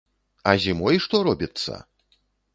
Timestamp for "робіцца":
1.29-1.79